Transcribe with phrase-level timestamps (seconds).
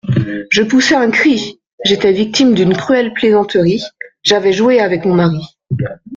[0.49, 1.59] Je poussai un cri!
[1.85, 3.83] j'étais victime d'une cruelle plaisanterie;
[4.23, 5.45] j'avais joué avec mon mari.